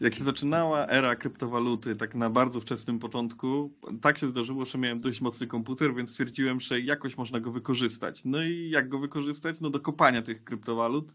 [0.00, 5.00] Jak się zaczynała era kryptowaluty, tak na bardzo wczesnym początku, tak się zdarzyło, że miałem
[5.00, 8.24] dość mocny komputer, więc stwierdziłem, że jakoś można go wykorzystać.
[8.24, 9.60] No i jak go wykorzystać?
[9.60, 11.12] No do kopania tych kryptowalut.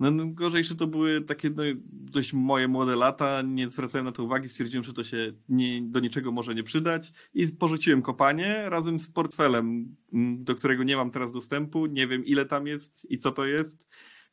[0.00, 1.62] No, no gorzej, że to były takie no,
[1.92, 6.00] dość moje młode lata, nie zwracałem na to uwagi, stwierdziłem, że to się nie, do
[6.00, 11.10] niczego może nie przydać i porzuciłem kopanie razem z portfelem, mm, do którego nie mam
[11.10, 13.86] teraz dostępu, nie wiem ile tam jest i co to jest,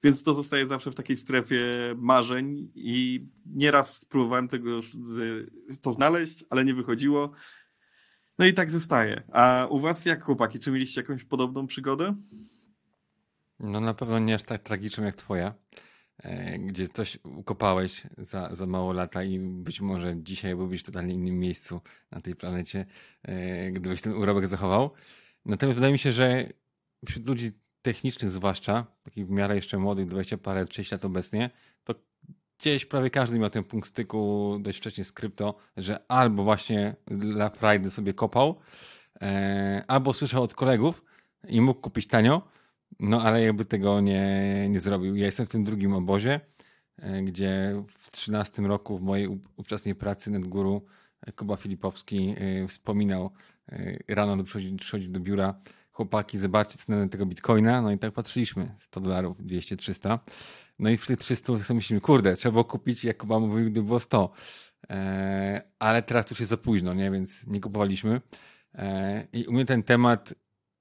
[0.03, 1.65] więc to zostaje zawsze w takiej strefie
[1.97, 4.79] marzeń i nieraz próbowałem tego
[5.81, 7.31] to znaleźć, ale nie wychodziło.
[8.39, 9.23] No i tak zostaje.
[9.31, 12.15] A u was jak chłopaki, czy mieliście jakąś podobną przygodę?
[13.59, 15.53] No na pewno nie aż tak tragiczną jak twoja,
[16.17, 21.13] e, gdzie coś ukopałeś za, za mało lata i być może dzisiaj byłbyś w totalnie
[21.13, 21.81] innym miejscu
[22.11, 22.85] na tej planecie,
[23.23, 24.91] e, gdybyś ten urobek zachował.
[25.45, 26.49] Natomiast wydaje mi się, że
[27.05, 27.51] wśród ludzi
[27.83, 31.49] technicznych zwłaszcza, takich w miarę jeszcze młodych, 20 parę, 30 lat obecnie,
[31.83, 31.95] to
[32.59, 37.49] gdzieś prawie każdy miał ten punkt styku dość wcześnie z krypto, że albo właśnie dla
[37.49, 38.59] frajdy sobie kopał,
[39.21, 41.03] e, albo słyszał od kolegów
[41.47, 42.47] i mógł kupić tanio,
[42.99, 45.15] no ale jakby tego nie, nie zrobił.
[45.15, 46.39] Ja jestem w tym drugim obozie,
[46.97, 50.85] e, gdzie w 13 roku w mojej ówczesnej pracy NetGuru
[51.21, 53.31] e, Kuba Filipowski e, wspominał
[54.07, 55.61] rano do przychodzić, przychodzić do biura
[55.93, 60.19] chłopaki, zobaczcie cenę tego bitcoina, no i tak patrzyliśmy, 100 dolarów, 200, 300.
[60.79, 63.83] No i w tych 300 sobie myślimy, kurde, trzeba było kupić, jak Kuba mówił, gdy
[63.83, 64.31] było 100.
[65.79, 67.11] ale teraz już jest za późno, nie?
[67.11, 68.21] więc nie kupowaliśmy.
[69.33, 70.33] I u mnie ten temat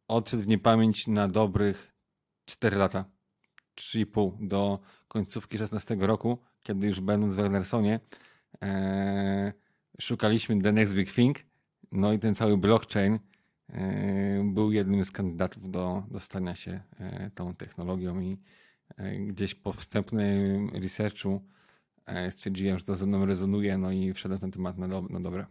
[0.08, 1.92] odszedł w niepamięć na dobrych
[2.44, 3.04] 4 lata,
[3.76, 8.00] 3,5 do końcówki 16 roku, kiedy już będąc w Wernersonie
[8.62, 9.52] e,
[10.00, 11.38] szukaliśmy The Next Big Thing,
[11.92, 13.18] no i ten cały blockchain e,
[14.44, 18.36] był jednym z kandydatów do, do stania się e, tą technologią i
[18.96, 21.42] e, gdzieś po wstępnym researchu
[22.06, 25.20] e, stwierdziłem, że to ze mną rezonuje, no i wszedłem ten temat na, do, na
[25.20, 25.46] dobre.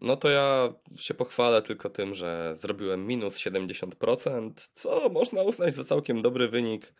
[0.00, 5.84] No to ja się pochwalę tylko tym, że zrobiłem minus 70%, co można uznać za
[5.84, 6.94] całkiem dobry wynik.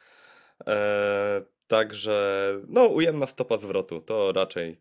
[0.66, 4.80] Eee, także, no, ujemna stopa zwrotu to raczej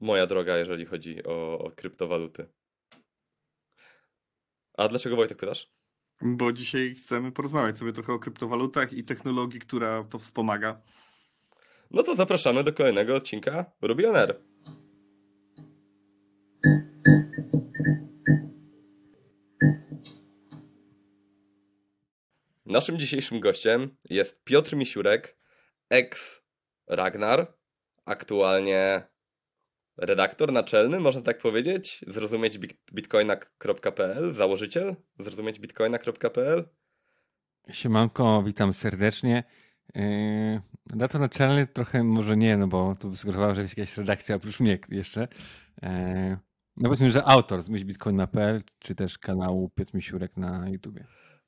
[0.00, 2.46] moja droga, jeżeli chodzi o, o kryptowaluty.
[4.78, 5.70] A dlaczego Wojtek pytasz?
[6.22, 10.82] Bo dzisiaj chcemy porozmawiać sobie trochę o kryptowalutach i technologii, która to wspomaga.
[11.90, 14.40] No to zapraszamy do kolejnego odcinka Rubioner.
[22.66, 25.38] Naszym dzisiejszym gościem jest Piotr Misiurek,
[25.90, 26.40] ex
[26.86, 27.56] Ragnar,
[28.04, 29.02] aktualnie
[29.96, 32.58] redaktor naczelny, można tak powiedzieć, zrozumieć
[32.92, 36.64] bitcoina.pl, założyciel zrozumieć bitcoina.pl.
[37.70, 39.44] Siemanko, witam serdecznie.
[39.94, 40.02] Yy,
[40.90, 44.78] redaktor naczelny trochę może nie, no bo tu sugerowałem, że jest jakaś redakcja oprócz mnie
[44.88, 45.28] jeszcze.
[45.82, 45.88] Yy,
[46.76, 51.06] no powiedzmy, że autor z bitcoina.pl, czy też kanału Piotr Misiurek na YouTubie.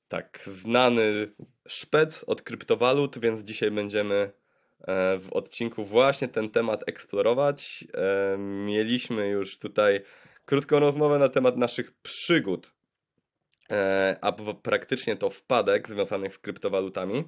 [0.09, 1.27] Tak, znany
[1.69, 4.33] szpec od kryptowalut, więc dzisiaj będziemy
[5.19, 7.85] w odcinku właśnie ten temat eksplorować.
[7.95, 10.01] E, mieliśmy już tutaj
[10.45, 12.73] krótką rozmowę na temat naszych przygód,
[13.73, 14.33] e, a
[14.63, 17.25] praktycznie to wpadek związanych z kryptowalutami.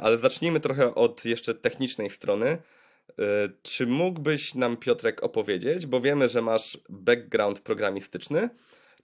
[0.00, 2.58] Ale zacznijmy trochę od jeszcze technicznej strony.
[3.62, 8.48] Czy mógłbyś nam, Piotrek, opowiedzieć, bo wiemy, że masz background programistyczny,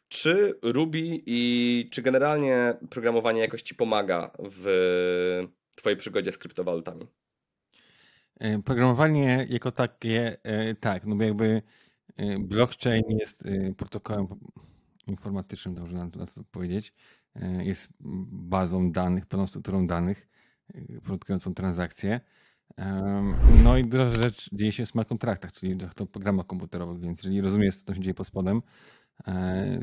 [0.08, 5.46] czy Ruby i czy generalnie programowanie jakoś ci pomaga w
[5.76, 7.06] twojej przygodzie z kryptowalutami?
[8.40, 11.62] E, programowanie jako takie, e, tak, no bo jakby
[12.16, 13.44] e, blockchain jest
[13.76, 14.26] protokołem
[15.06, 16.94] informatycznym, dobrze nam to powiedzieć,
[17.58, 17.88] jest
[18.32, 20.28] bazą danych, pełną strukturą danych,
[21.02, 22.20] produkującą transakcje.
[23.64, 27.40] No i duża rzecz dzieje się w smart kontraktach, czyli w programach komputerowych, więc jeżeli
[27.40, 28.62] rozumiesz, co się dzieje pod spodem,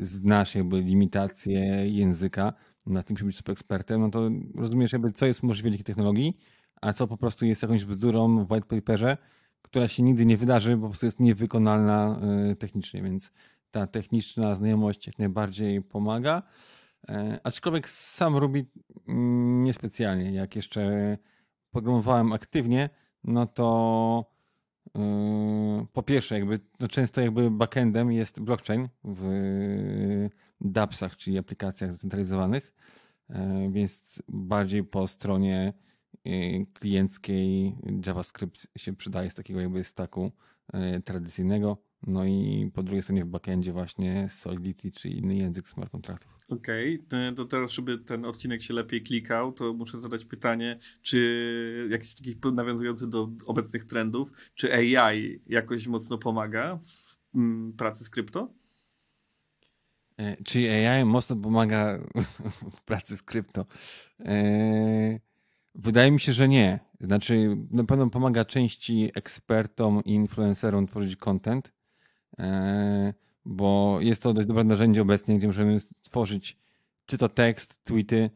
[0.00, 2.52] znasz jakby limitacje języka,
[2.86, 6.38] na tym musisz być super ekspertem, no to rozumiesz jakby co jest możliwe dzięki technologii,
[6.82, 9.16] a co po prostu jest jakąś bzdurą w white paperze,
[9.62, 12.20] która się nigdy nie wydarzy, bo po prostu jest niewykonalna
[12.50, 13.32] e, technicznie, więc
[13.70, 16.42] ta techniczna znajomość jak najbardziej pomaga.
[17.08, 18.66] E, aczkolwiek sam Ruby
[19.08, 20.32] mm, niespecjalnie.
[20.32, 21.18] Jak jeszcze
[21.70, 22.90] programowałem aktywnie,
[23.24, 24.32] no to
[24.94, 29.28] Yy, po pierwsze, jakby no często jakby backendem jest blockchain w
[30.60, 32.74] dAppsach, czyli aplikacjach zdecentralizowanych,
[33.28, 33.36] yy,
[33.70, 35.72] więc bardziej po stronie
[36.72, 37.76] klienckiej
[38.06, 40.32] JavaScript się przydaje z takiego jakby stacku
[40.74, 41.78] y, tradycyjnego.
[42.06, 46.36] No i po drugiej stronie w backendzie właśnie Solidity, czy inny język smart kontraktów.
[46.48, 47.32] Okej, okay.
[47.32, 52.36] to teraz, żeby ten odcinek się lepiej klikał, to muszę zadać pytanie, czy jakiś taki
[52.52, 58.54] nawiązujący do obecnych trendów, czy AI jakoś mocno pomaga w mm, pracy z krypto?
[60.18, 61.98] E, czy AI mocno pomaga
[62.76, 63.66] w pracy z krypto?
[64.20, 65.31] E,
[65.74, 66.80] wydaje mi się, że nie.
[67.00, 71.72] Znaczy, na pewno pomaga części ekspertom i influencerom tworzyć content,
[72.38, 73.14] e,
[73.44, 76.58] bo jest to dość dobre narzędzie obecnie, gdzie możemy stworzyć
[77.06, 78.30] czy to tekst, tweety,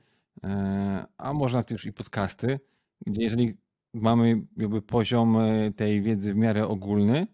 [1.19, 2.61] a można już i podcasty,
[3.07, 3.55] gdzie jeżeli
[3.95, 5.39] mamy jakby poziom
[5.77, 7.27] tej wiedzy w miarę ogólny,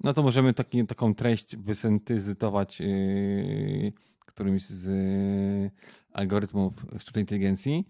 [0.00, 3.92] no to możemy taki, taką treść wysyntezyzować yy,
[4.26, 5.72] którymś z
[6.12, 7.88] algorytmów sztucznej inteligencji.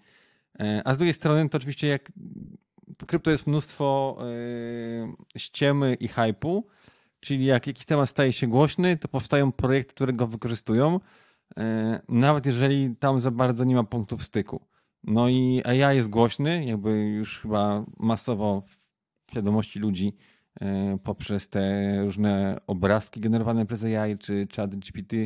[0.59, 2.13] Yy, a z drugiej strony to oczywiście jak
[2.99, 6.67] w krypto jest mnóstwo yy, ściemy i hypu,
[7.21, 11.01] czyli jak jakiś temat staje się głośny, to powstają projekty, które go wykorzystują,
[11.57, 11.63] yy,
[12.09, 14.67] nawet jeżeli tam za bardzo nie ma punktów styku.
[15.05, 18.63] No i AI jest głośny, jakby już chyba masowo
[19.27, 20.17] w świadomości ludzi
[20.61, 25.17] E, poprzez te różne obrazki generowane przez AI czy chat GPT,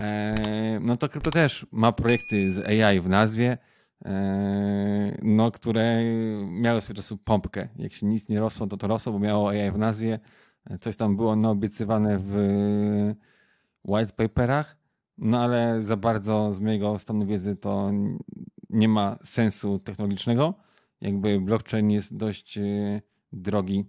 [0.00, 0.34] e,
[0.80, 3.58] no to krypto też ma projekty z AI w nazwie, e,
[5.22, 6.04] no, które
[6.44, 7.68] miały swego czasu pompkę.
[7.76, 10.20] Jak się nic nie rosło, to to rosło, bo miało AI w nazwie.
[10.80, 12.34] Coś tam było naobiecywane w
[13.84, 14.76] white paperach,
[15.18, 17.90] no ale za bardzo z mojego stanu wiedzy to
[18.70, 20.54] nie ma sensu technologicznego.
[21.00, 22.58] Jakby blockchain jest dość
[23.32, 23.84] drogi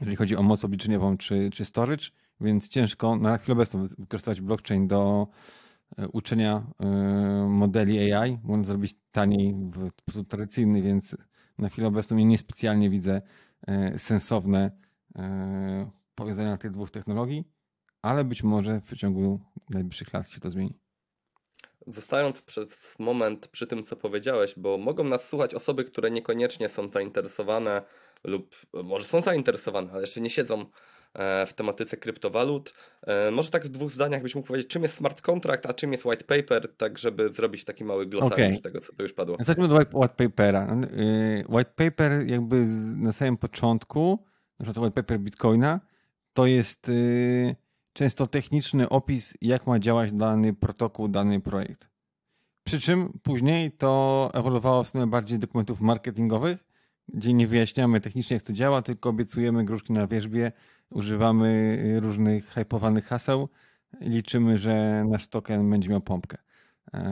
[0.00, 2.04] jeżeli chodzi o moc obliczeniową czy, czy storage,
[2.40, 5.63] więc ciężko na chwilę obecną wykorzystywać blockchain do e,
[6.12, 6.86] uczenia e,
[7.48, 8.38] modeli AI.
[8.44, 11.16] Można zrobić taniej w sposób tradycyjny, więc
[11.58, 13.22] na chwilę obecną nie specjalnie widzę
[13.66, 14.70] e, sensowne
[16.14, 17.44] powiązania tych dwóch technologii,
[18.02, 20.78] ale być może w przeciągu najbliższych lat się to zmieni.
[21.86, 26.88] Zostając przez moment przy tym, co powiedziałeś, bo mogą nas słuchać osoby, które niekoniecznie są
[26.88, 27.82] zainteresowane
[28.24, 30.66] lub może są zainteresowane, ale jeszcze nie siedzą e,
[31.46, 32.74] w tematyce kryptowalut.
[33.06, 35.92] E, może tak w dwóch zdaniach byś mógł powiedzieć, czym jest smart contract, a czym
[35.92, 38.58] jest white paper, tak żeby zrobić taki mały glosariusz okay.
[38.58, 39.36] tego, co tu już padło.
[39.40, 40.76] Zacznijmy od white papera.
[40.84, 42.64] Y, white paper jakby
[42.96, 44.24] na samym początku,
[44.58, 45.80] na przykład white paper Bitcoina,
[46.32, 46.90] to jest
[47.92, 51.88] często techniczny opis, jak ma działać dany protokół, dany projekt.
[52.64, 56.64] Przy czym później to ewoluowało w stronę bardziej dokumentów marketingowych,
[57.08, 60.52] gdzie nie wyjaśniamy technicznie, jak to działa, tylko obiecujemy gruszki na wierzbie,
[60.90, 63.48] używamy różnych hypowanych haseł
[64.00, 66.38] i liczymy, że nasz token będzie miał pompkę.
[66.92, 67.02] Eee,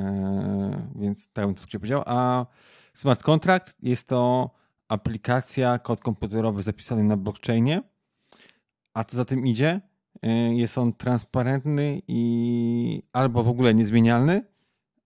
[0.96, 2.02] więc tak bym to powiedział.
[2.06, 2.46] A
[2.94, 4.50] smart contract jest to
[4.88, 7.82] aplikacja, kod komputerowy zapisany na blockchainie,
[8.94, 9.80] a co za tym idzie,
[10.22, 14.44] e, jest on transparentny i albo w ogóle niezmienialny,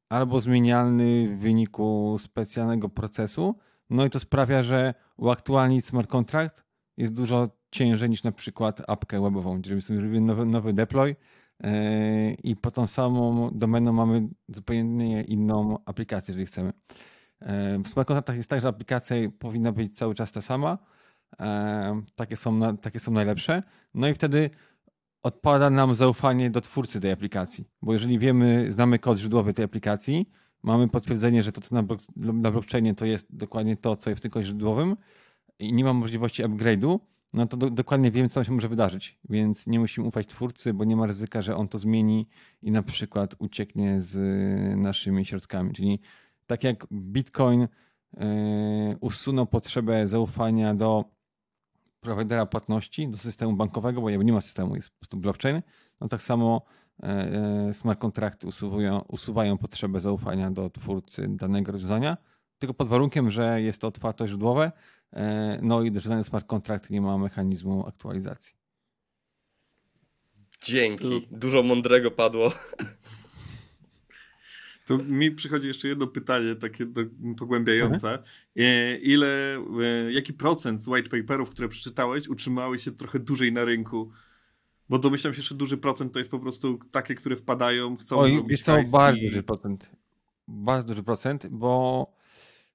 [0.08, 3.54] albo zmienialny w wyniku specjalnego procesu,
[3.90, 6.64] no i to sprawia, że uaktualnić smart contract
[6.96, 11.16] jest dużo ciężej niż na przykład apkę webową, gdzie robimy nowy, nowy deploy
[11.60, 11.70] yy,
[12.34, 16.72] i po tą samą domenę mamy zupełnie inną aplikację, jeżeli chcemy.
[17.40, 20.78] Yy, w smart contractach jest tak, że aplikacja powinna być cały czas ta sama.
[21.40, 21.46] Yy,
[22.14, 23.62] takie, są, takie są najlepsze.
[23.94, 24.50] No i wtedy
[25.22, 30.30] odpada nam zaufanie do twórcy tej aplikacji, bo jeżeli wiemy, znamy kod źródłowy tej aplikacji,
[30.62, 31.82] mamy potwierdzenie, że to, co na,
[32.16, 34.96] na blockchainie to jest dokładnie to, co jest w tym kodzie źródłowym
[35.58, 36.98] i nie mam możliwości upgrade'u,
[37.36, 39.18] no to do, dokładnie wiem, co się może wydarzyć.
[39.28, 42.28] Więc nie musimy ufać twórcy, bo nie ma ryzyka, że on to zmieni
[42.62, 44.16] i na przykład ucieknie z
[44.78, 45.72] naszymi środkami.
[45.72, 46.00] Czyli
[46.46, 48.20] tak jak Bitcoin yy,
[49.00, 51.04] usunął potrzebę zaufania do
[52.00, 55.62] prowajdera płatności, do systemu bankowego, bo nie ma systemu, jest po prostu blockchain,
[56.00, 56.62] no tak samo
[57.02, 57.08] E,
[57.68, 62.16] e, smart kontrakty usuwają, usuwają potrzebę zaufania do twórcy danego rozwiązania,
[62.58, 64.72] tylko pod warunkiem, że jest to otwarte źródłowe, e,
[65.62, 68.56] no i że dany smart kontrakt nie ma mechanizmu aktualizacji.
[70.62, 71.26] Dzięki.
[71.30, 72.52] Dużo mądrego padło.
[74.86, 76.86] To mi przychodzi jeszcze jedno pytanie, takie
[77.38, 78.12] pogłębiające.
[78.12, 79.02] Mhm.
[79.02, 79.58] Ile,
[80.10, 84.12] jaki procent z white paperów, które przeczytałeś, utrzymały się trochę dłużej na rynku
[84.88, 88.32] bo domyślam się, że duży procent to jest po prostu takie, które wpadają, chcą Oj,
[88.32, 89.28] zrobić jest to bardzo i...
[89.28, 89.90] duży procent.
[90.48, 92.06] Bardzo duży procent, bo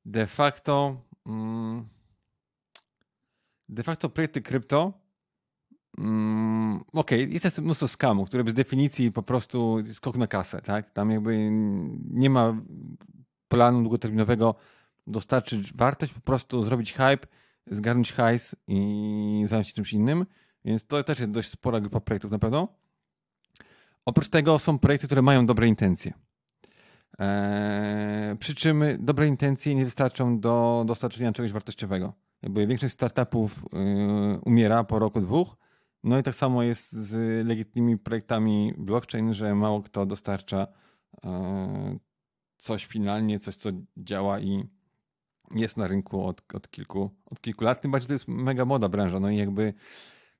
[0.05, 1.85] de facto mm,
[3.71, 4.93] de facto projekty krypto
[5.97, 10.91] mm, okej, okay, jest mnóstwo skamu, które z definicji po prostu skok na kasę, tak?
[10.91, 11.49] Tam jakby
[12.09, 12.61] nie ma
[13.47, 14.55] planu długoterminowego
[15.07, 17.27] dostarczyć wartość, po prostu zrobić hype,
[17.71, 20.25] zgarnąć hajs i zająć się czymś innym.
[20.65, 22.67] Więc to też jest dość spora grupa projektów na pewno.
[24.05, 26.13] Oprócz tego są projekty, które mają dobre intencje.
[27.19, 32.13] Eee, przy czym dobre intencje nie wystarczą do dostarczenia czegoś wartościowego.
[32.43, 35.57] Jakby większość startupów yy, umiera po roku, dwóch.
[36.03, 40.67] No i tak samo jest z legitymnymi projektami blockchain, że mało kto dostarcza
[41.23, 41.29] yy,
[42.57, 44.63] coś finalnie, coś co działa i
[45.55, 47.81] jest na rynku od, od, kilku, od kilku lat.
[47.81, 49.19] Tym bardziej to jest mega moda branża.
[49.19, 49.73] No i jakby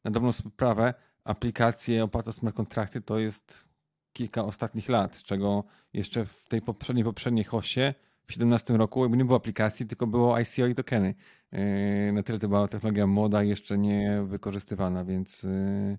[0.03, 0.93] na dobrą sprawę
[1.23, 3.69] aplikacje opłata smart kontrakty to jest
[4.13, 7.95] kilka ostatnich lat, czego jeszcze w tej poprzedniej, poprzedniej hoście
[8.27, 11.15] w 2017 roku jakby nie było aplikacji, tylko było ICO i tokeny.
[11.51, 15.97] Yy, na tyle to była technologia moda jeszcze nie wykorzystywana, więc yy,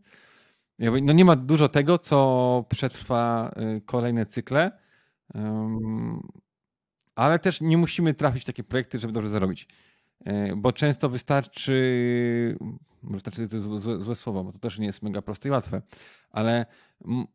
[0.79, 4.83] jakby, no nie ma dużo tego, co przetrwa yy, kolejne cykle,
[7.15, 9.69] ale też nie musimy trafić w takie projekty, żeby dobrze zarobić.
[10.57, 12.59] Bo często wystarczy,
[13.03, 15.83] może to jest złe, złe słowo, bo to też nie jest mega proste i łatwe,
[16.31, 16.67] ale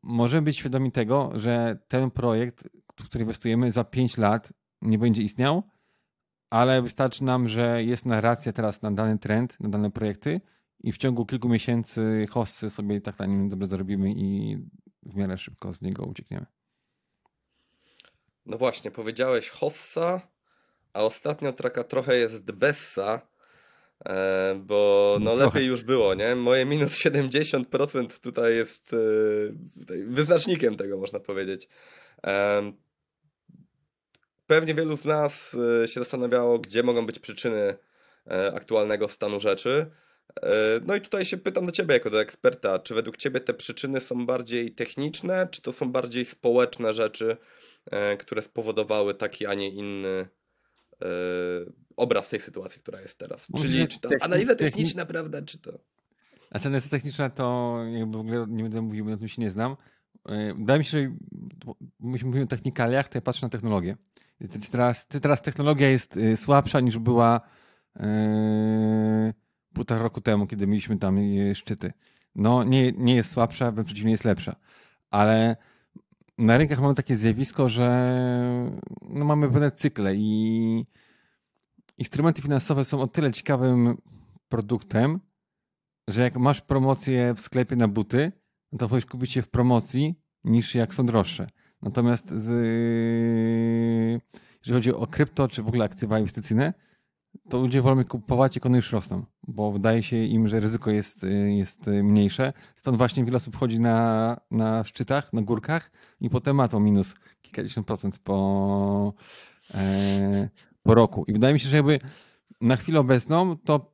[0.04, 5.22] możemy być świadomi tego, że ten projekt, w który inwestujemy za 5 lat nie będzie
[5.22, 5.64] istniał,
[6.50, 10.42] ale wystarczy nam, że jest narracja teraz na dany trend, na dane projekty
[10.80, 14.58] i w ciągu kilku miesięcy hossy sobie tak na nim dobrze zarobimy i
[15.04, 16.46] w miarę szybko z niego uciekniemy.
[18.46, 20.22] No właśnie, powiedziałeś hossa,
[20.94, 23.22] a ostatnio traka trochę jest bessa,
[24.06, 26.36] e, bo no lepiej już było, nie?
[26.36, 28.98] Moje minus 70% tutaj jest e,
[30.06, 31.68] wyznacznikiem tego, można powiedzieć.
[34.48, 37.76] Pewnie wielu z nas e, się zastanawiało, gdzie mogą być przyczyny
[38.28, 39.86] e, aktualnego stanu rzeczy.
[40.42, 40.50] E,
[40.86, 44.02] no i tutaj się pytam do Ciebie jako do eksperta, czy według Ciebie te przyczyny
[44.02, 47.38] są bardziej techniczne, czy to są bardziej społeczne rzeczy,
[48.20, 50.28] które spowodowały taki, a nie inny
[51.98, 53.48] obraz tej sytuacji, która jest teraz?
[53.58, 55.72] Czyli czy to analiza techniczna, prawda, czy to...
[56.52, 59.52] Znaczy analiza techniczna to jakby w ogóle nie będę mówił, bo na tym się nie
[59.52, 59.76] znam.
[60.58, 61.16] Wydaje mi się, że
[62.00, 63.98] myśmy mówimy o technikaliach, to ja patrzę na technologię.
[64.72, 67.42] Teraz, teraz technologia jest y, słabsza niż była
[67.96, 68.06] yy,
[69.74, 71.94] półtora roku temu, kiedy mieliśmy tam y, szczyty.
[72.36, 74.56] No, nie, nie jest słabsza, wręcz przeciwnie, jest lepsza.
[75.10, 75.56] Ale
[76.38, 78.12] na rynkach mamy takie zjawisko, że
[79.02, 80.86] no, mamy pewne cykle i
[81.98, 83.98] instrumenty finansowe są o tyle ciekawym
[84.50, 85.20] produktem,
[86.08, 88.32] że jak masz promocję w sklepie na buty,
[88.78, 91.50] to wolisz kupić je w promocji niż jak są droższe.
[91.82, 92.50] Natomiast z,
[94.60, 96.74] jeżeli chodzi o krypto, czy w ogóle aktywa inwestycyjne,
[97.50, 101.26] to ludzie wolą kupować, jak one już rosną, bo wydaje się im, że ryzyko jest,
[101.48, 102.54] jest mniejsze.
[102.76, 105.92] Stąd właśnie wiele osób chodzi na, na szczytach, na górkach
[106.22, 109.14] i potem ma to minus kilkadziesiąt procent po,
[109.74, 110.50] e,
[110.84, 111.26] po roku.
[111.28, 112.00] I wydaje mi się, że jakby
[112.62, 113.92] na chwilę obecną to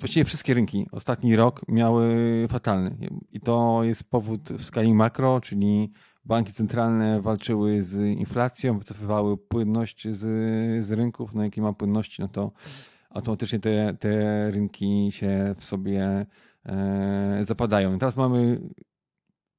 [0.00, 2.96] właściwie wszystkie rynki ostatni rok miały fatalny.
[3.32, 5.92] I to jest powód w skali makro, czyli
[6.28, 10.20] banki centralne walczyły z inflacją, wycofywały płynność z,
[10.86, 11.34] z rynków.
[11.34, 12.52] No jak nie ma płynności, no to
[13.10, 16.26] automatycznie te, te rynki się w sobie
[16.66, 17.94] e, zapadają.
[17.94, 18.60] I teraz mamy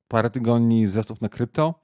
[0.07, 1.83] parę tygodni wzrostów na krypto.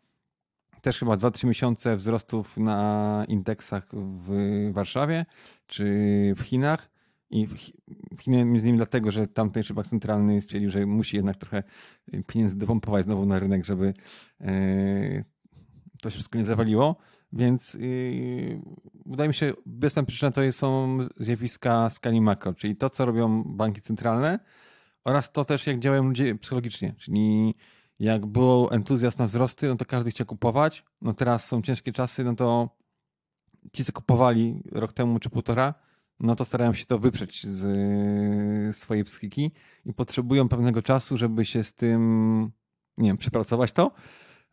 [0.82, 5.26] Też chyba 2-3 miesiące wzrostów na indeksach w Warszawie
[5.68, 5.86] czy
[6.38, 6.95] w Chinach.
[7.36, 7.48] I
[8.20, 11.64] Chiny między innymi dlatego, że tamtejszy bank centralny stwierdził, że musi jednak trochę
[12.28, 13.94] pieniędzy dopompować znowu na rynek, żeby
[14.42, 15.24] e,
[16.02, 16.96] to się wszystko nie zawaliło.
[17.34, 18.62] Więc yy,
[19.06, 23.82] wydaje mi się, bezpieczna przyczyna to są zjawiska skali makro, czyli to, co robią banki
[23.82, 24.40] centralne
[25.04, 26.96] oraz to też, jak działają ludzie psychologicznie.
[26.98, 27.56] Czyli
[28.00, 30.84] jak był entuzjazm na wzrosty, no to każdy chciał kupować.
[31.02, 32.78] No teraz są ciężkie czasy, no to
[33.74, 35.74] ci, co kupowali rok temu czy półtora,
[36.20, 39.52] no to starają się to wyprzeć z swojej psychiki
[39.86, 42.52] i potrzebują pewnego czasu, żeby się z tym,
[42.98, 43.92] nie wiem, przepracować to.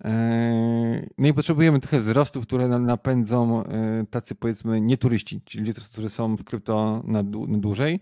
[0.05, 6.37] E, no i potrzebujemy trochę wzrostów, które napędzą e, tacy powiedzmy nieturyści, czyli którzy są
[6.37, 8.01] w krypto na, dłużej.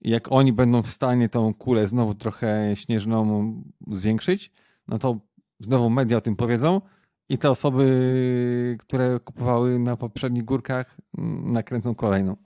[0.00, 3.54] I jak oni będą w stanie tą kulę znowu trochę śnieżną
[3.86, 4.52] zwiększyć,
[4.88, 5.20] no to
[5.60, 6.80] znowu media o tym powiedzą
[7.28, 10.96] i te osoby, które kupowały na poprzednich górkach,
[11.44, 12.36] nakręcą kolejną.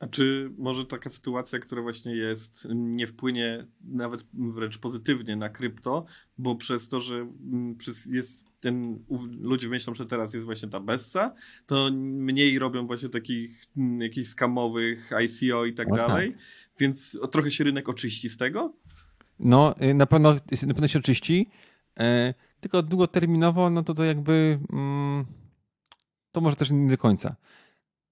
[0.00, 6.06] A czy może taka sytuacja, która właśnie jest, nie wpłynie nawet wręcz pozytywnie na krypto,
[6.38, 9.04] bo przez to, że mm, jest ten,
[9.40, 11.34] ludzie myślą, że teraz jest właśnie ta Bessa,
[11.66, 16.40] to mniej robią właśnie takich mm, jakichś skamowych ICO i tak o, dalej, tak.
[16.78, 18.74] więc trochę się rynek oczyści z tego?
[19.38, 20.32] No, y, na pewno,
[20.66, 21.50] na pewno się oczyści,
[21.98, 24.58] e, tylko długoterminowo, no to to jakby...
[24.72, 25.24] Mm
[26.34, 27.36] to może też nie do końca.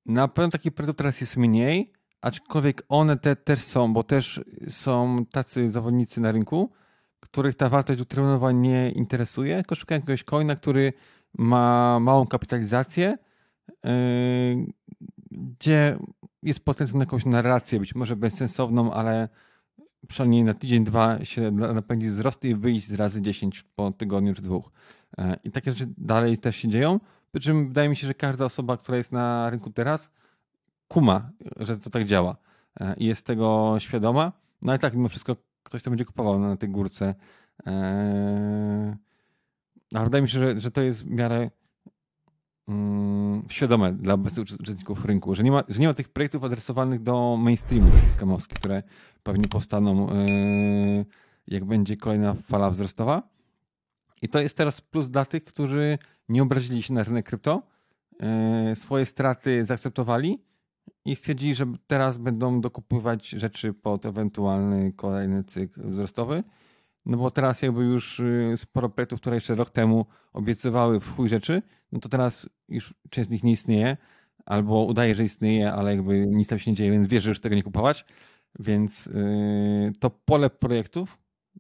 [0.06, 5.25] Na pewno takich projektów teraz jest mniej, aczkolwiek one te też są, bo też są
[5.32, 6.71] tacy zawodnicy na rynku,
[7.21, 10.92] których ta wartość długoterminowa nie interesuje, tylko szukają jakiegoś coina, który
[11.38, 13.18] ma małą kapitalizację,
[13.85, 13.90] yy,
[15.30, 15.99] gdzie
[16.42, 19.28] jest potencjał na jakąś narrację, być może bezsensowną, ale
[20.09, 24.42] przynajmniej na tydzień, dwa się napędzić wzrost i wyjść z razy 10 po tygodniu czy
[24.42, 24.71] dwóch.
[25.18, 27.00] Yy, I takie rzeczy dalej też się dzieją.
[27.32, 30.10] Przy czym wydaje mi się, że każda osoba, która jest na rynku teraz,
[30.88, 32.36] kuma, że to tak działa
[32.80, 34.32] yy, i jest tego świadoma.
[34.62, 37.14] No ale tak, mimo wszystko ktoś to będzie kupował na tej górce.
[39.94, 41.50] Ale wydaje mi się, że, że to jest w miarę
[42.68, 44.14] mm, świadome dla
[44.60, 48.58] uczestników rynku, że nie, ma, że nie ma tych projektów adresowanych do mainstreamu, takich skamowskich,
[48.58, 48.82] które
[49.22, 51.04] pewnie powstaną, yy,
[51.46, 53.22] jak będzie kolejna fala wzrostowa.
[54.22, 55.98] I to jest teraz plus dla tych, którzy
[56.32, 57.62] nie obrazili się na rynek krypto,
[58.20, 60.44] yy, swoje straty zaakceptowali
[61.04, 66.44] i stwierdzili, że teraz będą dokupywać rzeczy pod ewentualny kolejny cykl wzrostowy.
[67.06, 71.28] No bo teraz jakby już y, sporo projektów, które jeszcze rok temu obiecywały w chuj
[71.28, 71.62] rzeczy,
[71.92, 73.96] no to teraz już część z nich nie istnieje,
[74.46, 77.40] albo udaje, że istnieje, ale jakby nic tam się nie dzieje, więc wie, że już
[77.40, 78.04] tego nie kupować.
[78.58, 81.18] Więc yy, to pole projektów,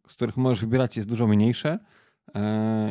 [0.08, 1.78] z których możesz wybierać jest dużo mniejsze.
[2.34, 2.42] Yy,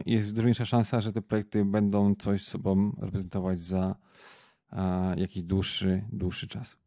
[0.05, 3.95] jest dużo szansa, że te projekty będą coś sobą reprezentować za
[4.71, 4.79] yy,
[5.17, 6.77] jakiś dłuższy, dłuższy czas.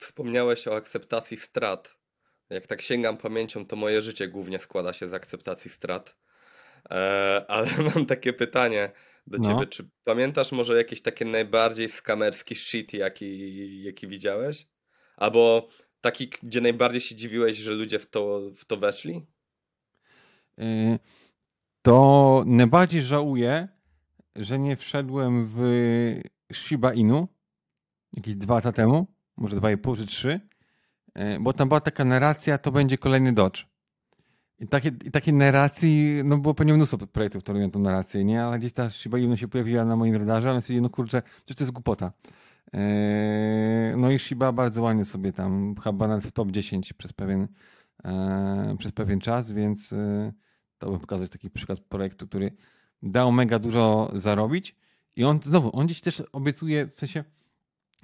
[0.00, 1.96] Wspomniałeś o akceptacji strat.
[2.50, 6.16] Jak tak sięgam pamięcią, to moje życie głównie składa się z akceptacji strat.
[6.90, 8.92] Eee, ale mam takie pytanie
[9.26, 9.44] do No.
[9.48, 9.66] ciebie.
[9.66, 14.66] Czy pamiętasz może jakieś takie najbardziej skamerski shit, jaki, jaki widziałeś?
[15.16, 15.68] Albo
[16.00, 19.26] taki, gdzie najbardziej się dziwiłeś, że ludzie w to, w to weszli?
[20.58, 20.98] Yy,
[21.82, 23.68] to najbardziej żałuję,
[24.36, 25.58] że nie wszedłem w
[26.52, 27.28] Shiba Inu
[28.16, 30.40] jakieś dwa lata temu, może dwa i pół czy trzy,
[31.16, 33.66] yy, bo tam była taka narracja, to będzie kolejny Dodge.
[34.58, 38.44] I, takie, i takiej narracji, no było pewnie mnóstwo projektów, które miały tą narrację, nie?
[38.44, 41.54] Ale gdzieś ta Shiba Inu się pojawiła na moim radarze, ale stwierdziłem, no kurczę, to
[41.60, 42.12] jest głupota.
[42.72, 42.80] Yy,
[43.96, 47.48] no i Shiba bardzo ładnie sobie tam, chyba nawet w top 10 przez pewien,
[48.04, 49.94] yy, przez pewien czas, więc
[50.78, 52.52] to bym pokazać taki przykład projektu, który
[53.02, 54.76] dał mega dużo zarobić
[55.16, 57.24] i on znowu, on gdzieś też obiecuje, w sensie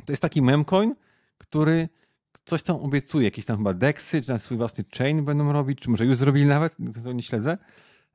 [0.04, 0.94] to jest taki memcoin,
[1.38, 1.88] który
[2.44, 5.90] coś tam obiecuje, jakieś tam chyba deksy, czy na swój własny chain będą robić, czy
[5.90, 7.58] może już zrobili nawet, to, nie śledzę.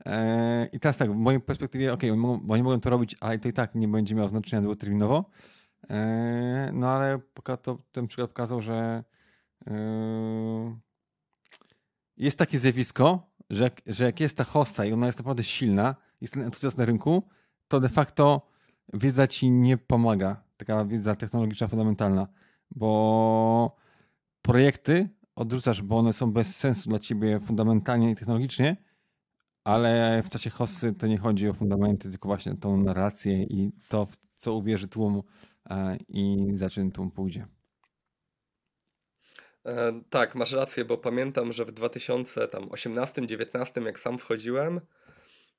[0.05, 3.49] Eee, I teraz tak, w mojej perspektywie, ok, mogą, oni mogą to robić, ale to
[3.49, 5.29] i tak nie będzie miało znaczenia długoterminowo.
[5.89, 7.19] Eee, no ale
[7.61, 9.03] to, ten przykład pokazał, że
[9.67, 10.75] eee,
[12.17, 15.95] jest takie zjawisko, że jak, że jak jest ta hossa i ona jest naprawdę silna,
[16.21, 17.23] jest ten entuzjazm na rynku,
[17.67, 18.49] to de facto
[18.93, 20.43] wiedza ci nie pomaga.
[20.57, 22.27] Taka wiedza technologiczna fundamentalna,
[22.71, 23.75] bo
[24.41, 28.77] projekty odrzucasz, bo one są bez sensu dla ciebie fundamentalnie i technologicznie,
[29.63, 34.05] ale w czasie hossy to nie chodzi o fundamenty, tylko właśnie tą narrację i to,
[34.05, 35.23] w co uwierzy tłum
[35.69, 37.47] e, i za czym tłum pójdzie.
[39.67, 44.81] E, tak, masz rację, bo pamiętam, że w 2018-19, jak sam wchodziłem,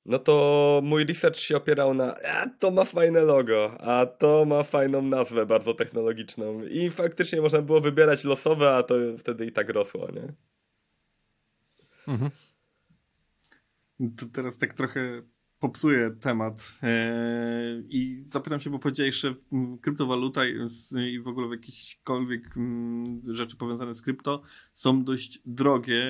[0.05, 4.63] no to mój research się opierał na a, to ma fajne logo, a to ma
[4.63, 9.69] fajną nazwę bardzo technologiczną i faktycznie można było wybierać losowe, a to wtedy i tak
[9.69, 10.33] rosło, nie?
[12.07, 12.31] Mhm.
[14.17, 15.21] To teraz tak trochę
[15.59, 19.35] popsuję temat eee, i zapytam się, bo powiedziałeś, że
[19.81, 22.55] kryptowaluta i, w ogóle jakiekolwiek
[23.31, 24.41] rzeczy powiązane z krypto
[24.73, 26.05] są dość drogie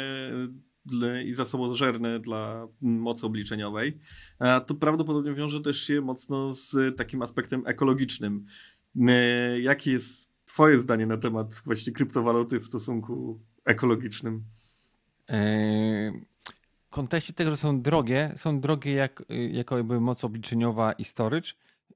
[0.85, 3.99] dla, i zasobożerne dla mocy obliczeniowej.
[4.39, 8.45] A to prawdopodobnie wiąże też się mocno z takim aspektem ekologicznym.
[9.07, 14.43] Eee, jakie jest twoje zdanie na temat właśnie kryptowaluty w stosunku ekologicznym?
[16.89, 21.51] Kontekście tego, że są drogie, są drogie jak, jako jakby moc obliczeniowa i storage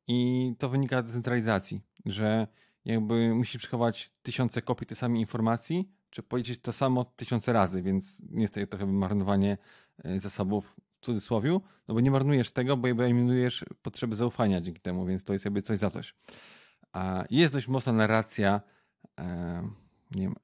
[0.08, 2.48] i to wynika z decentralizacji, że
[2.86, 8.22] jakby musisz przechować tysiące kopii tej samej informacji, czy policzyć to samo tysiące razy, więc
[8.32, 9.58] jest to trochę marnowanie
[10.16, 15.06] zasobów w cudzysłowie, no bo nie marnujesz tego, bo jakby eliminujesz potrzeby zaufania dzięki temu,
[15.06, 16.16] więc to jest jakby coś za coś.
[16.92, 18.62] A jest dość mocna narracja,
[19.20, 19.70] e,
[20.16, 20.36] nie wiem,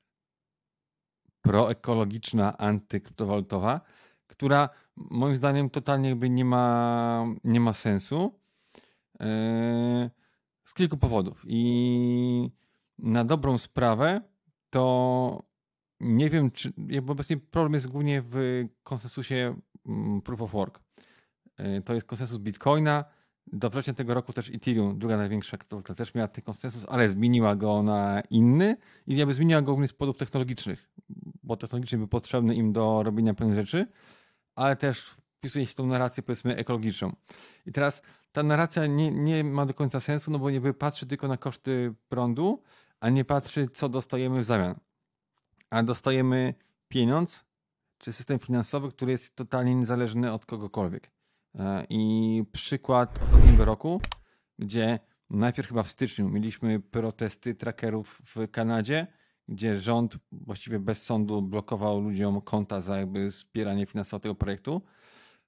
[1.41, 3.81] proekologiczna, antykryptowalutowa,
[4.29, 8.39] która moim zdaniem totalnie jakby nie ma, nie ma sensu
[9.19, 9.25] yy,
[10.63, 11.45] z kilku powodów.
[11.47, 12.51] I
[12.97, 14.21] na dobrą sprawę
[14.69, 15.43] to
[15.99, 20.79] nie wiem, czy jakby obecnie problem jest głównie w konsensusie mm, Proof of Work.
[21.59, 23.05] Yy, to jest konsensus Bitcoina
[23.53, 27.55] do września tego roku też Ethereum, druga największa kryptowaluta, też miała ten konsensus, ale zmieniła
[27.55, 30.89] go na inny i jakby zmieniła go głównie z powodów technologicznych,
[31.43, 33.87] bo technologicznie był potrzebny im do robienia pewnych rzeczy,
[34.59, 37.15] ale też wpisuje się w tą narrację powiedzmy ekologiczną.
[37.65, 41.27] I teraz ta narracja nie, nie ma do końca sensu, no bo jakby patrzy tylko
[41.27, 42.63] na koszty prądu,
[42.99, 44.79] a nie patrzy co dostajemy w zamian.
[45.69, 46.53] A dostajemy
[46.87, 47.45] pieniądz
[47.97, 51.11] czy system finansowy, który jest totalnie niezależny od kogokolwiek.
[51.55, 54.01] E, I przykład ostatniego roku,
[54.59, 59.07] gdzie najpierw chyba w styczniu mieliśmy protesty trackerów w Kanadzie,
[59.49, 64.81] gdzie rząd właściwie bez sądu blokował ludziom konta za jakby wspieranie finansowe tego projektu,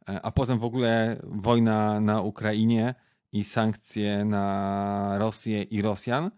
[0.10, 2.96] e, a potem w ogóle wojna na Ukrainie
[3.32, 6.32] i sankcje na Rosję i Rosjan.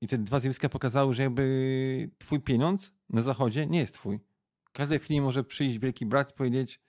[0.00, 4.20] I te dwa zjawiska pokazały, że jakby twój pieniądz na zachodzie nie jest twój.
[4.64, 6.80] W każdej chwili może przyjść wielki brat i powiedzieć,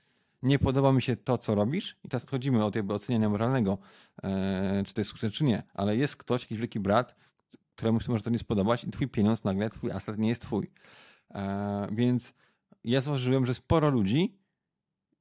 [0.44, 1.98] nie podoba mi się to, co robisz.
[2.04, 3.78] I teraz odchodzimy od jakby oceniania moralnego,
[4.24, 5.64] e, czy to jest sukces, czy nie.
[5.74, 7.16] Ale jest ktoś, jakiś wielki brat,
[7.76, 10.72] któremu się może to nie spodobać i twój pieniądz nagle, twój asset nie jest twój.
[11.32, 12.34] E, więc
[12.84, 14.38] ja zauważyłem, że sporo ludzi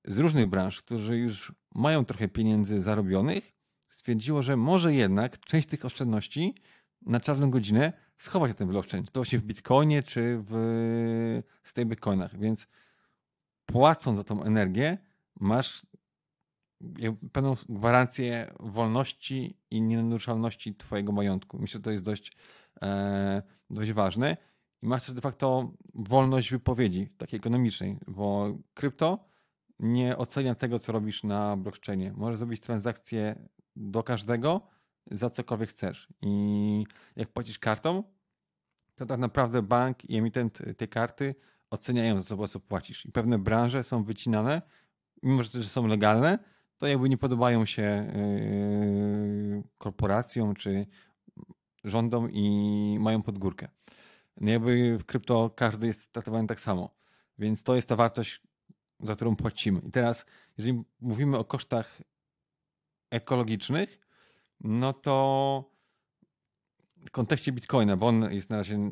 [0.04, 3.52] z różnych branż, którzy już mają trochę pieniędzy zarobionych,
[3.88, 6.54] stwierdziło, że może jednak część tych oszczędności
[7.02, 9.04] na czarną godzinę schować na ten blockchain.
[9.04, 12.38] Czy to właśnie w Bitcoinie, czy w stablecoinach.
[12.38, 12.66] Więc
[13.66, 14.98] płacąc za tą energię,
[15.40, 15.86] masz
[17.32, 21.58] pewną gwarancję wolności i nienaruszalności twojego majątku.
[21.58, 22.36] Myślę, że to jest dość,
[22.82, 24.36] e, dość ważne.
[24.82, 29.28] I masz też de facto wolność wypowiedzi, takiej ekonomicznej, bo krypto
[29.78, 32.12] nie ocenia tego, co robisz na blockchainie.
[32.12, 34.60] Możesz zrobić transakcję do każdego
[35.10, 36.08] za cokolwiek chcesz.
[36.22, 36.84] I
[37.16, 38.04] jak płacisz kartą,
[38.94, 41.34] to tak naprawdę bank i emitent tej karty
[41.70, 43.06] oceniają za co, płacisz.
[43.06, 44.62] I pewne branże są wycinane,
[45.22, 46.38] mimo że są legalne,
[46.84, 50.86] to jakby nie podobają się yy, korporacjom czy
[51.84, 53.68] rządom i mają podgórkę.
[54.40, 56.94] No jakby w krypto każdy jest traktowany tak samo.
[57.38, 58.42] Więc to jest ta wartość,
[59.00, 59.80] za którą płacimy.
[59.80, 60.26] I teraz,
[60.58, 62.00] jeżeli mówimy o kosztach
[63.10, 64.00] ekologicznych,
[64.60, 65.70] no to
[67.06, 68.90] w kontekście Bitcoina, bo on jest na razie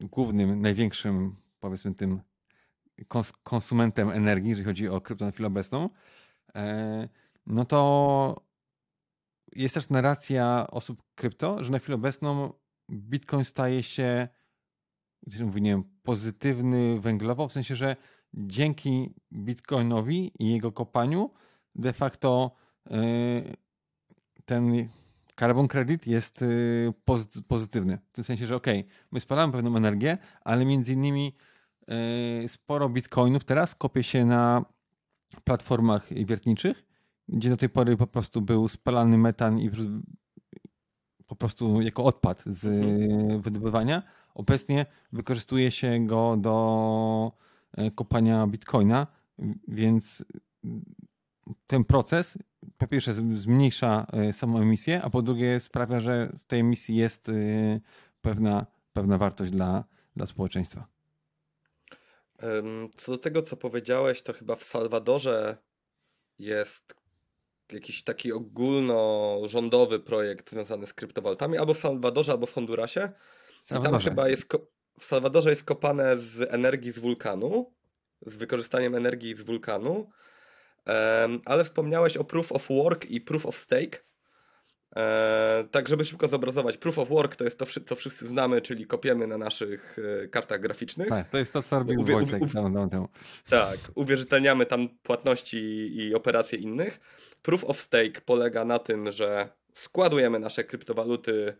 [0.00, 2.20] głównym, największym, powiedzmy tym
[3.42, 5.90] konsumentem energii, jeżeli chodzi o krypto na chwilę obecną,
[6.54, 7.08] e,
[7.46, 8.42] no to
[9.56, 12.52] jest też narracja osób krypto, że na chwilę obecną
[12.90, 14.28] Bitcoin staje się,
[15.26, 17.96] jak mówię, nie wiem, pozytywny węglowo, w sensie, że
[18.34, 21.30] dzięki Bitcoinowi i jego kopaniu
[21.74, 22.56] de facto
[22.90, 23.00] e,
[24.44, 24.88] ten
[25.40, 26.92] carbon credit jest y,
[27.48, 27.98] pozytywny.
[28.12, 28.66] W tym sensie, że ok,
[29.10, 31.36] my spalamy pewną energię, ale między innymi
[32.44, 34.64] y, sporo bitcoinów teraz kopie się na
[35.44, 36.84] platformach wiertniczych,
[37.32, 39.70] gdzie do tej pory po prostu był spalany metan i
[41.26, 43.40] po prostu jako odpad z mhm.
[43.40, 44.02] wydobywania.
[44.34, 47.32] Obecnie wykorzystuje się go do
[47.72, 49.06] e, kopania bitcoina,
[49.68, 50.24] więc
[51.66, 52.38] ten proces
[52.78, 57.28] po pierwsze zmniejsza e, samą emisję, a po drugie sprawia, że z tej emisji jest
[57.28, 57.32] e,
[58.20, 59.84] pewna, pewna wartość dla,
[60.16, 60.86] dla społeczeństwa.
[62.96, 65.56] Co do tego, co powiedziałeś, to chyba w Salwadorze
[66.38, 66.99] jest
[67.72, 73.10] jakiś taki ogólnorządowy projekt związany z kryptowalutami, albo w Salwadorze, albo w Hondurasie.
[73.70, 74.44] I tam chyba jest,
[75.00, 77.72] w Salwadorze jest kopane z energii z wulkanu,
[78.26, 80.10] z wykorzystaniem energii z wulkanu
[81.44, 83.98] ale wspomniałeś o Proof of Work i Proof of Stake.
[84.96, 88.86] E, tak, żeby szybko zobrazować, Proof of Work to jest to, co wszyscy znamy, czyli
[88.86, 91.08] kopiemy na naszych e, kartach graficznych.
[91.08, 92.42] Tak, to jest to, co robił Uwie, Wojtek
[93.50, 95.58] Tak, uwierzytelniamy tam płatności
[95.96, 97.00] i operacje innych.
[97.42, 101.56] Proof of Stake polega na tym, że składujemy nasze kryptowaluty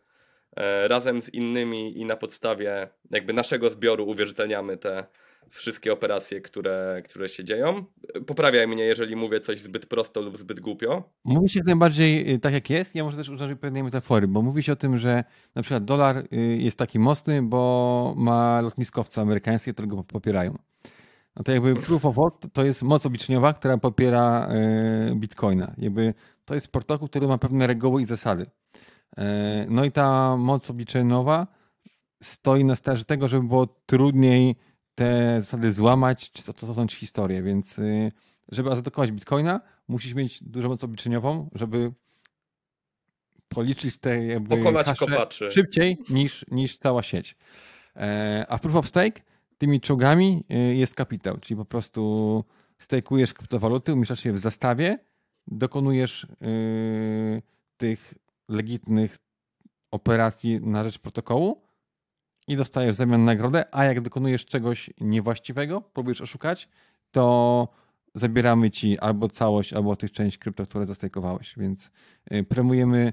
[0.56, 5.06] e, razem z innymi i na podstawie jakby naszego zbioru uwierzytelniamy te
[5.50, 7.84] wszystkie operacje, które, które się dzieją.
[8.26, 11.02] Poprawiaj mnie, jeżeli mówię coś zbyt prosto lub zbyt głupio.
[11.24, 12.94] Mówi się najbardziej y, tak, jak jest.
[12.94, 16.16] Ja może też użyć pewnej metafory, bo mówi się o tym, że na przykład dolar
[16.18, 20.58] y, jest taki mocny, bo ma lotniskowce amerykańskie, które go popierają.
[21.40, 24.48] No to jakby proof of work to jest moc obliczeniowa, która popiera
[25.10, 25.74] y, bitcoina.
[25.78, 28.46] Jakby to jest protokół, który ma pewne reguły i zasady.
[29.68, 31.46] No i ta moc obliczeniowa
[32.22, 34.56] stoi na straży tego, żeby było trudniej
[34.94, 38.12] te zasady złamać, czy to, są historie, więc y,
[38.48, 41.92] żeby zaatakować Bitcoina, musisz mieć dużą moc obliczeniową, żeby
[43.48, 45.50] policzyć te jakby Pokonać kopaczy.
[45.50, 47.36] szybciej niż, niż cała sieć.
[47.96, 49.29] E, a Proof of Stake
[49.60, 52.44] tymi czołgami y, jest kapitał, czyli po prostu
[52.78, 54.98] stakujesz kryptowaluty, umieszczasz je w zastawie
[55.46, 57.42] dokonujesz yy,
[57.76, 58.14] tych
[58.48, 59.18] legitnych
[59.90, 61.62] operacji na rzecz protokołu
[62.48, 66.68] i dostajesz w zamian nagrodę, a jak dokonujesz czegoś niewłaściwego, próbujesz oszukać,
[67.10, 67.68] to
[68.14, 71.54] zabieramy ci albo całość, albo tych część krypto, które zastajkowałeś.
[71.56, 71.90] Więc
[72.32, 73.12] y, premiujemy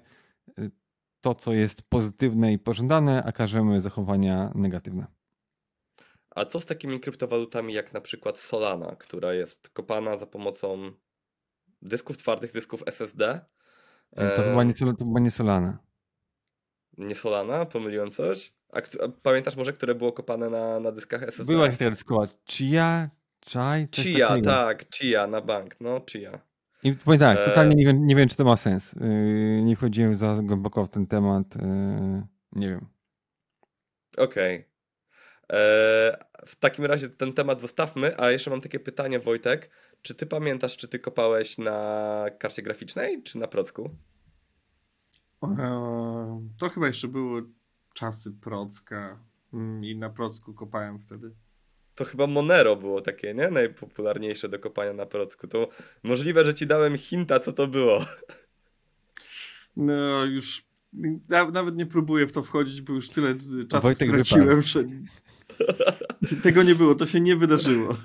[0.59, 0.71] y,
[1.21, 5.16] to, co jest pozytywne i pożądane, a każemy zachowania negatywne.
[6.37, 10.91] A co z takimi kryptowalutami jak na przykład Solana, która jest kopana za pomocą
[11.81, 13.39] dysków twardych, dysków SSD?
[14.11, 15.77] Y, To chyba nie, to chyba nie Solana.
[16.97, 17.65] Nie Solana?
[17.65, 18.53] Pomyliłem coś?
[18.73, 21.45] A, a pamiętasz może, które było kopane na, na dyskach SSD?
[21.45, 22.27] Była taka dyskowa.
[22.49, 23.09] Chia,
[23.53, 24.49] Chai, Chia, takiego.
[24.49, 26.39] tak, Chia na bank, no Chia.
[26.83, 28.93] I powiem tak, E, totalnie nie, wiem- nie wiem, czy to ma sens.
[28.93, 31.55] Yy, Nie wchodziłem za głęboko w ten temat.
[31.55, 32.23] yy,
[32.53, 32.85] Nie wiem.
[34.17, 34.55] Okej.
[34.55, 34.76] Eee,
[36.45, 39.69] W takim razie ten temat zostawmy, a jeszcze mam takie pytanie, Wojtek.
[40.01, 43.89] Czy ty pamiętasz, czy ty kopałeś na karcie graficznej, czy na procku?
[45.43, 47.43] Eee, To chyba jeszcze były
[47.93, 49.19] czasy Procka
[49.53, 51.31] mm, i na Procku kopałem wtedy.
[51.95, 53.49] To chyba Monero było takie, nie?
[53.49, 55.47] Najpopularniejsze do kopania na procku.
[55.47, 55.69] To
[56.03, 58.05] możliwe, że ci dałem hinta, co to było.
[59.75, 60.65] No już
[61.29, 63.35] na, nawet nie próbuję w to wchodzić, bo już tyle
[63.69, 64.83] czasu Wojtek straciłem, że
[66.43, 67.95] tego nie było, to się nie wydarzyło.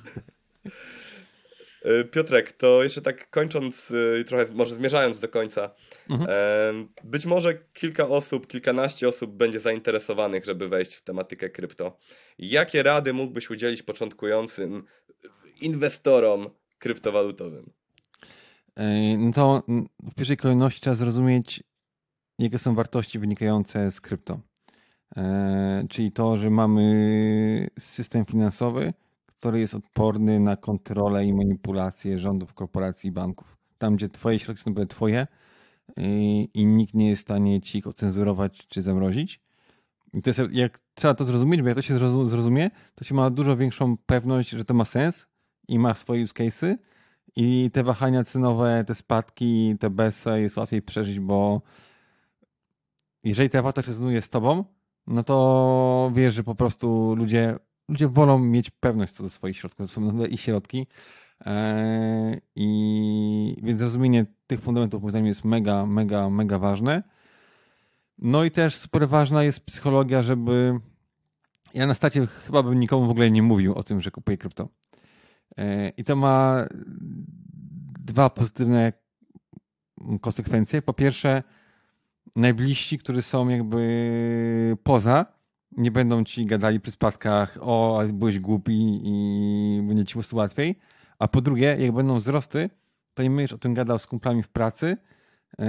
[1.85, 5.71] E, Piotrek, to jeszcze tak kończąc, e, i trochę może zmierzając do końca.
[6.11, 6.31] Mhm.
[6.31, 11.99] em, Być może kilka osób, kilkanaście osób będzie zainteresowanych, żeby wejść w tematykę krypto.
[12.39, 14.85] Jakie rady mógłbyś udzielić początkującym
[15.61, 17.73] inwestorom kryptowalutowym?
[19.19, 19.63] No to
[20.03, 21.63] w pierwszej kolejności trzeba zrozumieć,
[22.39, 24.41] jakie są wartości wynikające z krypto.
[25.17, 28.93] Yy, Czyli to, że mamy system finansowy,
[29.27, 33.57] który jest odporny na kontrolę i manipulację rządów, korporacji i banków.
[33.79, 35.27] Tam, gdzie twoje środki są naprawdę twoje
[36.55, 39.41] i nikt nie jest w stanie ci ich ocenzurować czy zamrozić.
[40.15, 43.15] I to jest, jak trzeba to zrozumieć, bo jak to się zrozum- zrozumie, to się
[43.15, 45.27] ma dużo większą pewność, że to ma sens
[45.69, 46.77] i ma swoje use case'y
[47.37, 51.63] i te wahania cenowe, te spadki, te BESE jest łatwiej przeżyć, bo
[53.25, 54.65] jeżeli ta wartość rezonuje z tobą,
[55.07, 57.57] no to wiesz, że po prostu ludzie,
[57.89, 60.87] ludzie wolą mieć pewność co do swoich środków, to są ich środki.
[61.47, 67.03] Eee, I więc zrozumienie tych fundamentów moim zdaniem jest mega, mega, mega ważne.
[68.19, 70.81] No i też super ważna jest psychologia, żeby.
[71.75, 74.69] Ja na stacie chyba bym nikomu w ogóle nie mówił o tym, że kupuję krypto.
[75.59, 76.67] E, I to ma
[77.99, 78.93] dwa pozytywne
[80.21, 80.83] konsekwencje.
[80.83, 81.43] Po pierwsze,
[82.37, 85.27] najbliżsi, którzy są jakby poza,
[85.77, 90.37] nie będą ci gadali przy spadkach, o, ale byłeś głupi i będzie ci po prostu
[90.37, 90.79] łatwiej.
[91.19, 92.71] A po drugie, jak będą wzrosty,
[93.15, 94.97] to nie będziesz o tym gadał z kumplami w pracy,
[95.59, 95.67] yy,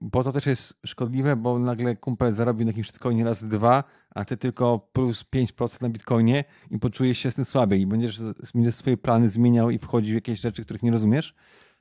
[0.00, 4.24] bo to też jest szkodliwe, bo nagle kumpel zarobił na jakimś shitcoinie raz dwa, a
[4.24, 8.20] ty tylko plus 5% na bitcoinie i poczujesz się z tym słabiej i będziesz,
[8.54, 11.34] będziesz swoje plany zmieniał i wchodził w jakieś rzeczy, których nie rozumiesz,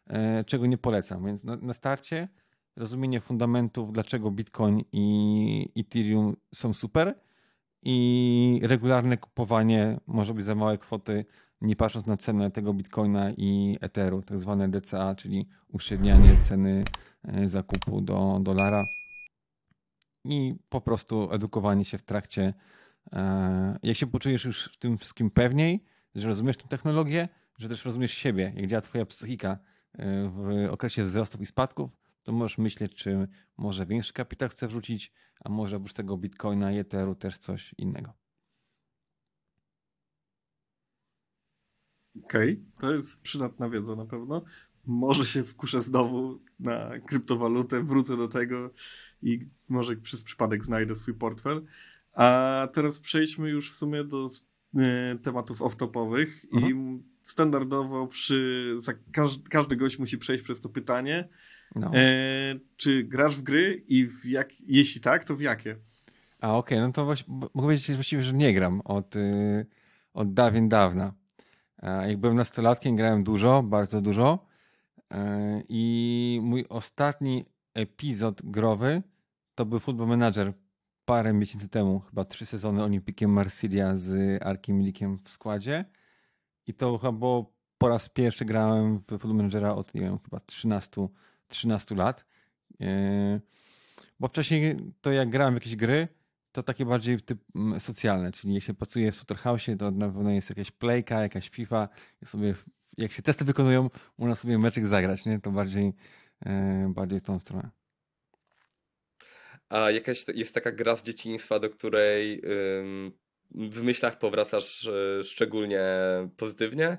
[0.10, 1.26] yy, czego nie polecam.
[1.26, 2.28] Więc na, na starcie
[2.76, 7.20] rozumienie fundamentów, dlaczego Bitcoin i Ethereum są super
[7.84, 11.26] i regularne kupowanie może być za małe kwoty,
[11.62, 16.84] nie patrząc na cenę tego Bitcoina i Etheru, tak zwane DCA, czyli uśrednianie ceny
[17.24, 18.84] e, zakupu do dolara
[20.26, 22.54] i po prostu edukowanie się w trakcie.
[23.14, 25.84] e, Jak się poczujesz już w tym wszystkim pewniej,
[26.16, 29.50] że rozumiesz tę technologię, że też rozumiesz siebie, jak działa twoja psychika
[29.94, 31.92] e, w okresie wzrostów i spadków,
[32.24, 37.16] to możesz myśleć, czy może większy kapitał chce wrzucić, a może oprócz tego Bitcoina Etheru
[37.16, 38.14] też coś innego.
[42.24, 44.44] Okej, to jest przydatna wiedza na pewno.
[44.86, 48.74] Może się skuszę znowu na kryptowalutę, wrócę do tego
[49.22, 51.66] i może przez przypadek znajdę swój portfel.
[52.14, 54.30] A teraz przejdźmy już w sumie do
[54.76, 56.76] e, tematów off-topowych i
[57.22, 61.30] standardowo przy, za każ, każdy gość musi przejść przez to pytanie,
[61.76, 61.92] No.
[61.96, 62.02] e,
[62.78, 65.76] czy grasz w gry i w jak, jeśli tak, to w jakie?
[66.42, 69.66] A okej, no to właśnie, mogę powiedzieć właściwie, że nie gram od, y,
[70.14, 71.14] od dawien dawna.
[71.84, 74.46] E, Jak byłem nastolatkiem, grałem dużo, bardzo dużo.
[75.14, 79.02] E, I mój ostatni epizod growy
[79.56, 80.54] to był Football Manager
[81.06, 85.86] parę miesięcy temu, chyba trzy sezony Olimpikiem Marsylia z Arkiem Milikiem w składzie.
[86.68, 90.40] I to chyba było po raz pierwszy grałem w Football Managera od, nie wiem, chyba
[90.40, 91.08] 13,
[91.52, 92.26] 13 lat.
[92.82, 93.40] E,
[94.20, 96.08] Bo wcześniej to jak grałem w jakieś gry,
[96.52, 100.50] to takie bardziej typ mm, socjalne, czyli jeśli pracuję w Slaughterhouse'ie, to na pewno jest
[100.50, 101.90] jakaś playka, jakaś FIFA,
[102.22, 102.54] ja sobie
[102.98, 105.40] jak się testy wykonują, można sobie meczek zagrać, nie?
[105.40, 105.94] To bardziej,
[106.46, 107.70] e, bardziej w tą stronę.
[109.70, 112.42] A jakaś jest taka gra z dzieciństwa, do której
[113.56, 115.84] w myślach powracasz y, szczególnie
[116.38, 116.98] pozytywnie?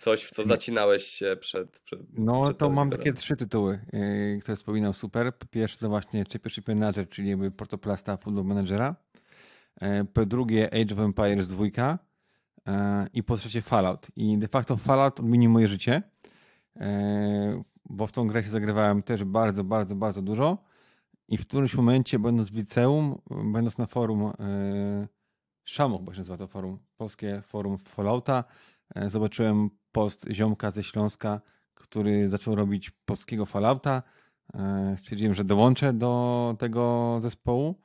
[0.00, 0.48] Coś, w co Nie.
[0.48, 1.80] zacinałeś się przed.
[1.80, 5.34] przed No przed to mam takie trzy tytuły, yy, które wspominał super.
[5.38, 8.96] Po pierwsze to właśnie Championship Manager, czyli jakby Portoplasta Football Managera.
[9.80, 11.98] E, Po drugie Age of Empires 2
[12.68, 14.06] e, i po trzecie Fallout.
[14.16, 16.02] I de facto Fallout odmienił moje życie,
[16.76, 20.58] e, bo w tą grę się zagrywałem też bardzo, bardzo, bardzo dużo
[21.28, 23.18] i w którymś momencie będąc w liceum,
[23.52, 24.32] będąc na forum
[25.64, 28.44] Szamok, bo się nazywa to forum, polskie forum Fallouta,
[29.06, 31.40] zobaczyłem post ziomka ze Śląska,
[31.74, 34.02] który zaczął robić polskiego Fallouta.
[34.54, 37.80] E, Stwierdziłem, że dołączę do tego zespołu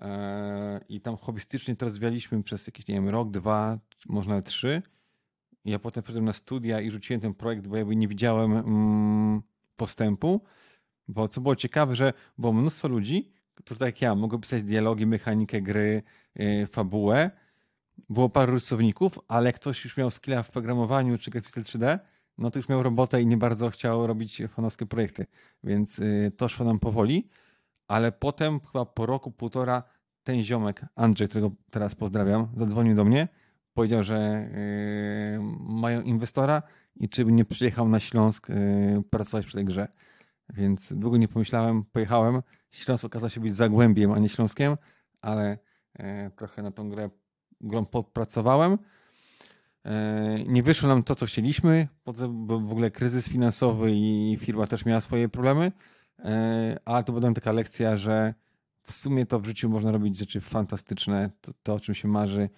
[0.00, 4.82] e, i tam hobbystycznie to rozwijaliśmy przez jakiś, nie wiem, rok, dwa, może nawet trzy.
[5.64, 9.42] Ja potem przyszedłem na studia i rzuciłem ten projekt, bo jakby nie widziałem mm,
[9.76, 10.40] postępu,
[11.08, 15.06] bo co było ciekawe, że było mnóstwo ludzi, którzy tak jak ja, mogą pisać dialogi,
[15.06, 16.02] mechanikę gry,
[16.34, 17.30] yy, fabułę.
[18.10, 21.98] Było paru rysowników, ale jak ktoś już miał skilla w programowaniu czy grafice 3D,
[22.38, 25.26] no to już miał robotę i nie bardzo chciał robić fanowskie projekty.
[25.64, 27.28] Więc yy, to szło nam powoli,
[27.88, 29.82] ale potem chyba po roku, półtora
[30.22, 33.28] ten ziomek, Andrzej, którego teraz pozdrawiam, zadzwonił do mnie,
[33.74, 36.62] powiedział, że yy, mają inwestora
[36.96, 39.88] i czy nie przyjechał na Śląsk yy, pracować przy tej grze.
[40.48, 42.42] Więc długo nie pomyślałem, pojechałem.
[42.70, 44.76] Śląsk okazał się być Zagłębiem, a nie Śląskiem,
[45.20, 45.58] ale
[46.36, 47.10] trochę na tą grę
[47.60, 48.78] grą podpracowałem.
[49.84, 51.88] E, nie wyszło nam to, co chcieliśmy.
[52.28, 55.72] Był w ogóle kryzys finansowy i firma też miała swoje problemy.
[56.18, 58.34] E, ale to była taka lekcja, że
[58.82, 62.48] w sumie to w życiu można robić rzeczy fantastyczne, to, to o czym się marzy,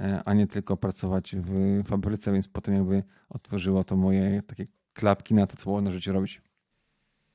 [0.00, 5.34] e, a nie tylko pracować w fabryce, więc potem jakby otworzyło to moje takie klapki
[5.34, 6.42] na to, co można w życiu robić.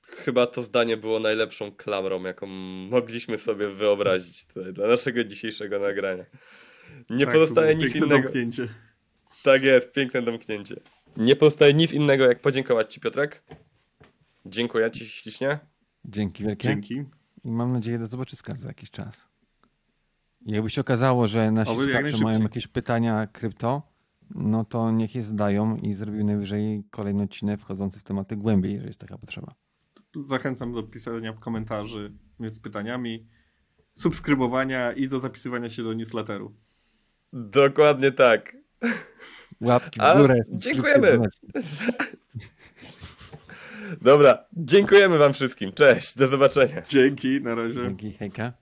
[0.02, 2.48] Chyba to zdanie było najlepszą klamrą, jaką
[2.90, 6.26] mogliśmy sobie wyobrazić tutaj dla naszego dzisiejszego nagrania.
[7.10, 8.24] Nie Tak, to pozostaje było nic piękne innego.
[8.24, 8.68] domknięcie.
[9.44, 10.76] Tak jest, piękne domknięcie.
[11.18, 13.44] Nie pozostaje nic innego, jak podziękować Ci, Piotrek.
[14.46, 15.60] Dziękuję Ci ślicznie.
[16.06, 16.68] Dzięki wielkie.
[16.68, 17.04] Dzięki.
[17.44, 19.28] I mam nadzieję do zobaczyska za jakiś czas.
[20.46, 23.82] I jakby się okazało, że nasi Oby słuchacze mają jakieś pytania krypto,
[24.36, 28.88] no to niech je zdają i zrobił najwyżej kolejny odcinek wchodzący w tematy głębiej, jeżeli
[28.90, 29.56] jest taka potrzeba.
[30.26, 33.28] Zachęcam do pisania komentarzy z pytaniami,
[33.96, 36.56] subskrybowania i do zapisywania się do newsletteru.
[37.34, 38.58] Dokładnie tak.
[39.62, 40.36] Łapki w A, górę.
[40.50, 41.12] dziękujemy.
[41.12, 41.94] subskrypcje,
[44.02, 45.72] Dobra, dziękujemy Wam wszystkim.
[45.74, 46.82] Cześć, do zobaczenia.
[46.90, 47.82] Dzięki, na razie.
[47.84, 48.54] Dzięki, hejka.